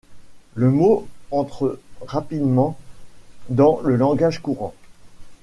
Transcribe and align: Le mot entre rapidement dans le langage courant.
Le 0.55 0.71
mot 0.71 1.07
entre 1.29 1.79
rapidement 2.07 2.75
dans 3.49 3.79
le 3.81 3.95
langage 3.97 4.41
courant. 4.41 4.73